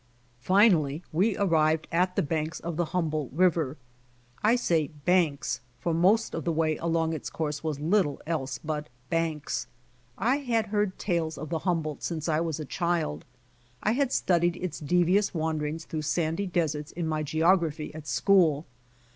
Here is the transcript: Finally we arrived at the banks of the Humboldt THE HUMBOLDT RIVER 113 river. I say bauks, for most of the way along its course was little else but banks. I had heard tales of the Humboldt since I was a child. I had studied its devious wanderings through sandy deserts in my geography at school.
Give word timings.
Finally 0.39 1.03
we 1.13 1.37
arrived 1.37 1.87
at 1.91 2.15
the 2.15 2.23
banks 2.23 2.59
of 2.59 2.75
the 2.75 2.85
Humboldt 2.85 3.29
THE 3.29 3.35
HUMBOLDT 3.35 3.39
RIVER 3.39 3.67
113 4.41 4.49
river. 4.51 4.53
I 4.55 4.55
say 4.55 4.87
bauks, 5.05 5.61
for 5.79 5.93
most 5.93 6.33
of 6.33 6.43
the 6.43 6.51
way 6.51 6.77
along 6.77 7.13
its 7.13 7.29
course 7.29 7.63
was 7.63 7.79
little 7.79 8.19
else 8.25 8.57
but 8.57 8.89
banks. 9.11 9.67
I 10.17 10.37
had 10.37 10.65
heard 10.65 10.97
tales 10.97 11.37
of 11.37 11.49
the 11.49 11.59
Humboldt 11.69 12.01
since 12.01 12.27
I 12.27 12.39
was 12.39 12.59
a 12.59 12.65
child. 12.65 13.25
I 13.83 13.91
had 13.91 14.11
studied 14.11 14.55
its 14.57 14.79
devious 14.79 15.35
wanderings 15.35 15.85
through 15.85 16.01
sandy 16.01 16.47
deserts 16.47 16.91
in 16.91 17.05
my 17.07 17.21
geography 17.21 17.93
at 17.93 18.07
school. 18.07 18.65